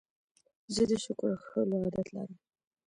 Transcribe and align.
زه 0.73 0.83
د 0.89 0.91
شکر 1.03 1.31
کښلو 1.41 1.75
عادت 1.83 2.07
لرم. 2.15 2.35